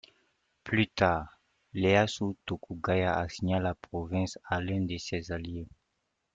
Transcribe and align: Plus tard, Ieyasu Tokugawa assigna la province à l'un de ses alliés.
Plus 0.63 0.87
tard, 0.95 1.25
Ieyasu 1.81 2.25
Tokugawa 2.47 3.11
assigna 3.23 3.59
la 3.59 3.75
province 3.75 4.39
à 4.45 4.59
l'un 4.59 4.81
de 4.81 4.97
ses 4.97 5.31
alliés. 5.31 5.67